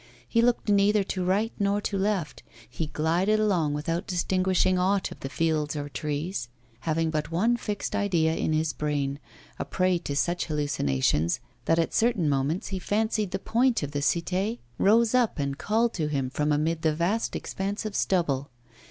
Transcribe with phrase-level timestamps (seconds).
[0.27, 5.19] He looked neither to right nor to left, he glided along without distinguishing aught of
[5.19, 9.19] the fields or trees, having but one fixed idea in his brain,
[9.59, 13.99] a prey to such hallucinations that at certain moments he fancied the point of the
[13.99, 18.49] Cité rose up and called to him from amid the vast expanse of stubble.